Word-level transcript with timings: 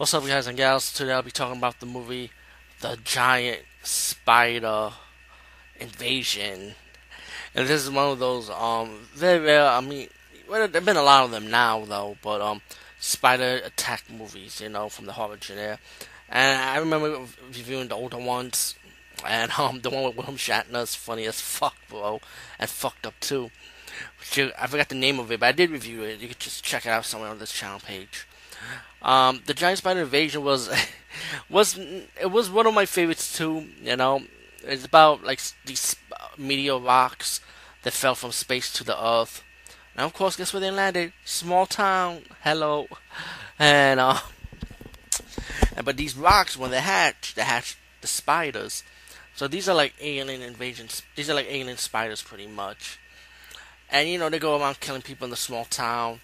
What's 0.00 0.14
up, 0.14 0.26
guys 0.26 0.46
and 0.46 0.56
gals? 0.56 0.94
Today 0.94 1.12
I'll 1.12 1.20
be 1.20 1.30
talking 1.30 1.58
about 1.58 1.78
the 1.78 1.84
movie 1.84 2.30
The 2.80 2.96
Giant 3.04 3.60
Spider 3.82 4.92
Invasion. 5.78 6.74
And 7.54 7.68
this 7.68 7.82
is 7.82 7.90
one 7.90 8.12
of 8.12 8.18
those, 8.18 8.48
um, 8.48 9.08
very 9.12 9.44
rare, 9.44 9.66
I 9.66 9.82
mean, 9.82 10.08
well, 10.48 10.66
there 10.68 10.80
have 10.80 10.86
been 10.86 10.96
a 10.96 11.02
lot 11.02 11.26
of 11.26 11.32
them 11.32 11.50
now, 11.50 11.84
though, 11.84 12.16
but, 12.22 12.40
um, 12.40 12.62
spider 12.98 13.60
attack 13.62 14.04
movies, 14.08 14.62
you 14.62 14.70
know, 14.70 14.88
from 14.88 15.04
the 15.04 15.12
horror 15.12 15.36
genre. 15.38 15.78
And 16.30 16.58
I 16.58 16.78
remember 16.78 17.26
reviewing 17.48 17.88
the 17.88 17.96
older 17.96 18.16
ones, 18.16 18.76
and, 19.26 19.52
um, 19.58 19.82
the 19.82 19.90
one 19.90 20.04
with 20.04 20.16
William 20.16 20.38
Shatner 20.38 20.82
is 20.82 20.94
funny 20.94 21.26
as 21.26 21.42
fuck, 21.42 21.76
bro, 21.90 22.22
and 22.58 22.70
fucked 22.70 23.04
up, 23.04 23.20
too. 23.20 23.50
I 24.58 24.66
forgot 24.66 24.88
the 24.88 24.94
name 24.94 25.20
of 25.20 25.30
it, 25.30 25.40
but 25.40 25.46
I 25.50 25.52
did 25.52 25.68
review 25.68 26.04
it. 26.04 26.20
You 26.20 26.28
could 26.28 26.40
just 26.40 26.64
check 26.64 26.86
it 26.86 26.88
out 26.88 27.04
somewhere 27.04 27.28
on 27.28 27.38
this 27.38 27.52
channel 27.52 27.80
page. 27.80 28.26
Um, 29.02 29.42
the 29.46 29.54
Giant 29.54 29.78
Spider 29.78 30.00
Invasion 30.00 30.44
was 30.44 30.70
was 31.48 31.78
it 31.78 32.30
was 32.30 32.50
one 32.50 32.66
of 32.66 32.74
my 32.74 32.86
favorites 32.86 33.36
too. 33.36 33.66
You 33.82 33.96
know, 33.96 34.22
it's 34.62 34.84
about 34.84 35.24
like 35.24 35.40
these 35.64 35.96
meteor 36.36 36.78
rocks 36.78 37.40
that 37.82 37.92
fell 37.92 38.14
from 38.14 38.32
space 38.32 38.72
to 38.74 38.84
the 38.84 39.02
Earth, 39.02 39.42
and 39.96 40.04
of 40.04 40.12
course, 40.12 40.36
guess 40.36 40.52
where 40.52 40.60
they 40.60 40.70
landed? 40.70 41.12
Small 41.24 41.66
town. 41.66 42.22
Hello, 42.42 42.88
and 43.58 44.00
uh, 44.00 44.18
but 45.84 45.96
these 45.96 46.16
rocks 46.16 46.56
when 46.56 46.70
they 46.70 46.80
hatch, 46.80 47.34
they 47.34 47.42
hatch 47.42 47.76
the 48.00 48.06
spiders. 48.06 48.82
So 49.34 49.48
these 49.48 49.68
are 49.68 49.74
like 49.74 49.94
alien 50.00 50.42
invasions. 50.42 51.02
These 51.16 51.30
are 51.30 51.34
like 51.34 51.46
alien 51.48 51.78
spiders, 51.78 52.20
pretty 52.20 52.46
much. 52.46 52.98
And 53.90 54.08
you 54.08 54.18
know 54.18 54.28
they 54.28 54.38
go 54.38 54.60
around 54.60 54.80
killing 54.80 55.02
people 55.02 55.24
in 55.24 55.30
the 55.30 55.36
small 55.36 55.64
town 55.64 56.20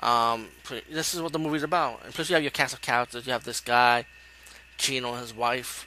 um, 0.00 0.48
this 0.90 1.14
is 1.14 1.20
what 1.20 1.32
the 1.32 1.38
movie's 1.38 1.62
about. 1.62 2.04
And 2.04 2.14
plus, 2.14 2.28
you 2.30 2.34
have 2.34 2.42
your 2.42 2.50
cast 2.50 2.74
of 2.74 2.80
characters. 2.80 3.26
You 3.26 3.32
have 3.32 3.44
this 3.44 3.60
guy 3.60 4.06
cheating 4.76 5.04
on 5.04 5.18
his 5.18 5.34
wife 5.34 5.86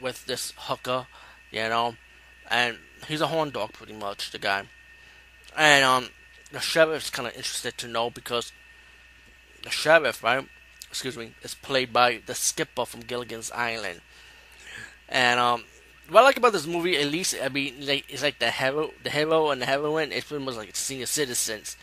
with 0.00 0.26
this 0.26 0.52
hooker, 0.56 1.06
you 1.50 1.60
know, 1.68 1.94
and 2.50 2.76
he's 3.08 3.20
a 3.20 3.28
horn 3.28 3.50
dog, 3.50 3.72
pretty 3.72 3.94
much, 3.94 4.30
the 4.30 4.38
guy. 4.38 4.64
And 5.56 5.84
um, 5.84 6.08
the 6.50 6.60
sheriff's 6.60 7.10
kind 7.10 7.28
of 7.28 7.34
interested 7.34 7.78
to 7.78 7.88
know 7.88 8.10
because 8.10 8.52
the 9.62 9.70
sheriff, 9.70 10.22
right? 10.22 10.46
Excuse 10.90 11.16
me, 11.16 11.32
is 11.42 11.54
played 11.54 11.92
by 11.92 12.20
the 12.26 12.34
skipper 12.34 12.84
from 12.84 13.00
Gilligan's 13.00 13.50
Island. 13.52 14.02
And 15.08 15.40
um, 15.40 15.64
what 16.10 16.20
I 16.20 16.24
like 16.24 16.36
about 16.36 16.52
this 16.52 16.66
movie, 16.66 16.98
at 16.98 17.06
least, 17.06 17.34
I 17.42 17.48
mean, 17.48 17.74
like, 17.80 18.04
it's 18.08 18.22
like 18.22 18.38
the 18.38 18.50
hero, 18.50 18.90
the 19.02 19.10
hero 19.10 19.50
and 19.50 19.62
the 19.62 19.66
heroine. 19.66 20.12
It's 20.12 20.26
pretty 20.26 20.44
much 20.44 20.56
like 20.56 20.76
senior 20.76 21.06
citizens 21.06 21.76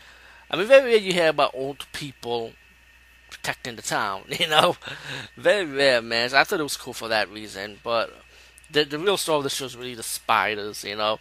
I 0.50 0.56
mean, 0.56 0.66
very 0.66 0.90
rare 0.90 0.96
you 0.98 1.12
hear 1.12 1.28
about 1.28 1.54
old 1.54 1.86
people 1.92 2.52
protecting 3.30 3.76
the 3.76 3.82
town, 3.82 4.24
you 4.28 4.48
know? 4.48 4.76
Very 5.36 5.64
rare, 5.64 6.02
man. 6.02 6.30
So 6.30 6.38
I 6.38 6.44
thought 6.44 6.60
it 6.60 6.64
was 6.64 6.76
cool 6.76 6.92
for 6.92 7.08
that 7.08 7.30
reason. 7.30 7.78
But 7.82 8.12
the 8.70 8.84
the 8.84 8.98
real 8.98 9.16
story 9.16 9.38
of 9.38 9.44
the 9.44 9.50
show 9.50 9.66
is 9.66 9.76
really 9.76 9.94
the 9.94 10.02
spiders, 10.02 10.84
you 10.84 10.96
know? 10.96 11.18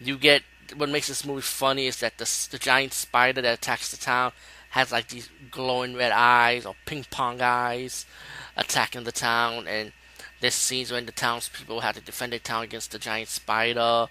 You 0.00 0.18
get 0.18 0.42
what 0.76 0.88
makes 0.88 1.08
this 1.08 1.24
movie 1.24 1.42
funny 1.42 1.86
is 1.86 1.98
that 2.00 2.18
the 2.18 2.48
the 2.50 2.58
giant 2.58 2.92
spider 2.92 3.42
that 3.42 3.58
attacks 3.58 3.90
the 3.90 3.96
town 3.96 4.32
has 4.70 4.90
like 4.90 5.08
these 5.08 5.28
glowing 5.50 5.94
red 5.94 6.10
eyes 6.10 6.66
or 6.66 6.74
ping 6.84 7.04
pong 7.10 7.40
eyes 7.40 8.06
attacking 8.56 9.04
the 9.04 9.12
town 9.12 9.68
and 9.68 9.92
there's 10.40 10.54
scenes 10.54 10.90
when 10.90 11.06
the 11.06 11.12
townspeople 11.12 11.80
have 11.80 11.94
to 11.94 12.00
defend 12.00 12.32
their 12.32 12.40
town 12.40 12.64
against 12.64 12.90
the 12.90 12.98
giant 12.98 13.28
spider 13.28 14.08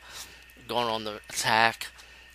going 0.68 0.88
on 0.88 1.04
the 1.04 1.20
attack 1.30 1.88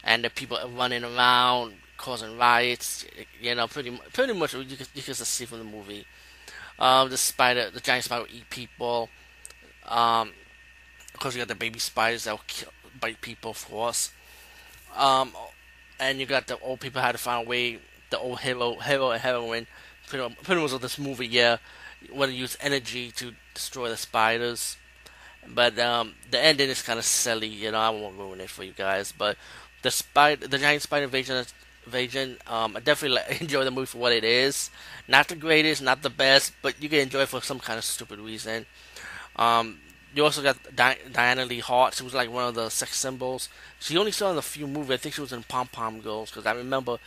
and 0.04 0.24
the 0.24 0.30
people 0.30 0.58
running 0.76 1.04
around 1.04 1.74
causing 1.98 2.38
riots. 2.38 3.04
You 3.40 3.54
know, 3.54 3.66
pretty 3.66 3.90
pretty 4.12 4.32
much 4.32 4.54
you 4.54 4.76
can, 4.76 4.86
you 4.94 5.02
can 5.02 5.14
see 5.14 5.44
from 5.44 5.58
the 5.58 5.64
movie. 5.64 6.06
Um, 6.78 7.10
the 7.10 7.16
spider, 7.16 7.70
the 7.70 7.80
giant 7.80 8.04
spider 8.04 8.22
will 8.22 8.34
eat 8.34 8.48
people. 8.48 9.10
Um, 9.86 10.32
of 11.12 11.20
course, 11.20 11.34
you 11.34 11.40
got 11.40 11.48
the 11.48 11.54
baby 11.54 11.78
spiders 11.78 12.24
that 12.24 12.30
will 12.30 12.44
kill, 12.46 12.70
bite 13.00 13.20
people, 13.20 13.50
of 13.50 13.68
course. 13.68 14.12
Um, 14.96 15.32
and 15.98 16.20
you 16.20 16.26
got 16.26 16.46
the 16.46 16.58
old 16.60 16.80
people 16.80 17.02
had 17.02 17.12
to 17.12 17.18
find 17.18 17.46
a 17.46 17.50
way. 17.50 17.80
The 18.10 18.18
old 18.18 18.40
hero, 18.40 18.76
hero 18.76 19.10
and 19.10 19.20
heroine, 19.20 19.66
pretty, 20.06 20.34
pretty 20.42 20.62
much 20.62 20.72
of 20.72 20.80
this 20.80 20.98
movie, 20.98 21.26
yeah, 21.26 21.58
want 22.10 22.30
to 22.30 22.36
use 22.36 22.56
energy 22.60 23.10
to 23.12 23.34
destroy 23.52 23.90
the 23.90 23.98
spiders. 23.98 24.78
But 25.46 25.78
um, 25.78 26.14
the 26.30 26.42
ending 26.42 26.70
is 26.70 26.80
kind 26.80 26.98
of 26.98 27.04
silly, 27.04 27.48
you 27.48 27.70
know. 27.70 27.78
I 27.78 27.90
won't 27.90 28.16
ruin 28.16 28.40
it 28.40 28.48
for 28.48 28.64
you 28.64 28.72
guys, 28.72 29.12
but 29.12 29.36
the 29.82 29.90
spider, 29.90 30.46
the 30.46 30.58
giant 30.58 30.82
spider 30.82 31.04
invasion 31.04 31.44
Invasion. 31.88 32.38
Um, 32.46 32.76
I 32.76 32.80
definitely 32.80 33.22
enjoy 33.40 33.64
the 33.64 33.70
movie 33.70 33.86
for 33.86 33.98
what 33.98 34.12
it 34.12 34.24
is. 34.24 34.70
Not 35.08 35.28
the 35.28 35.36
greatest, 35.36 35.82
not 35.82 36.02
the 36.02 36.10
best, 36.10 36.52
but 36.62 36.82
you 36.82 36.88
can 36.88 37.00
enjoy 37.00 37.22
it 37.22 37.28
for 37.28 37.40
some 37.42 37.60
kind 37.60 37.78
of 37.78 37.84
stupid 37.84 38.18
reason. 38.20 38.66
Um, 39.36 39.80
you 40.14 40.24
also 40.24 40.42
got 40.42 40.56
Di- 40.74 40.98
Diana 41.12 41.44
Lee 41.44 41.60
Hart. 41.60 41.94
She 41.94 42.02
was 42.02 42.14
like 42.14 42.30
one 42.30 42.48
of 42.48 42.54
the 42.54 42.68
sex 42.70 42.96
symbols. 42.96 43.48
She 43.80 43.96
only 43.96 44.12
saw 44.12 44.30
in 44.30 44.38
a 44.38 44.42
few 44.42 44.66
movies. 44.66 44.92
I 44.92 44.96
think 44.98 45.14
she 45.14 45.20
was 45.20 45.32
in 45.32 45.42
Pom 45.44 45.68
Pom 45.68 46.00
Girls 46.00 46.30
because 46.30 46.46
I 46.46 46.52
remember 46.52 46.98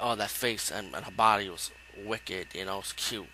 oh 0.00 0.14
that 0.16 0.30
face 0.30 0.70
and, 0.70 0.94
and 0.94 1.04
her 1.04 1.12
body 1.12 1.48
was 1.48 1.70
wicked. 2.04 2.48
You 2.54 2.66
know, 2.66 2.80
it's 2.80 2.92
cute. 2.92 3.26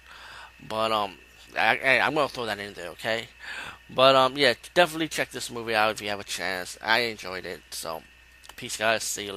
But 0.66 0.92
um, 0.92 1.16
I, 1.56 2.00
I'm 2.00 2.14
gonna 2.14 2.28
throw 2.28 2.46
that 2.46 2.58
in 2.58 2.74
there, 2.74 2.88
okay? 2.90 3.28
But 3.90 4.16
um, 4.16 4.36
yeah, 4.36 4.54
definitely 4.74 5.08
check 5.08 5.30
this 5.30 5.50
movie 5.50 5.74
out 5.74 5.92
if 5.92 6.02
you 6.02 6.08
have 6.10 6.20
a 6.20 6.24
chance. 6.24 6.78
I 6.82 7.00
enjoyed 7.00 7.46
it. 7.46 7.60
So, 7.70 8.02
peace, 8.56 8.76
guys. 8.76 9.04
See 9.04 9.26
you 9.26 9.32
later. 9.32 9.36